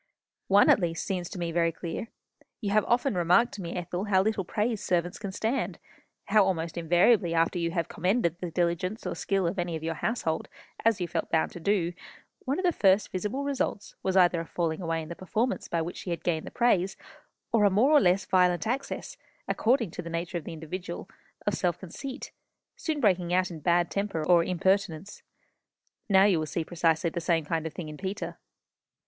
[0.47, 2.07] "One, at least, seems to me very clear.
[2.59, 5.77] You have often remarked to me, Ethel, how little praise servants can stand;
[6.25, 9.93] how almost invariably after you have commended the diligence or skill of any of your
[9.93, 10.47] household,
[10.83, 11.93] as you felt bound to do,
[12.45, 15.83] one of the first visible results was either a falling away in the performance by
[15.83, 16.97] which she had gained the praise,
[17.51, 21.07] or a more or less violent access, according to the nature of the individual,
[21.45, 22.31] of self conceit,
[22.75, 25.21] soon breaking out in bad temper or impertinence.
[26.09, 28.39] Now you will see precisely the same kind of thing in Peter."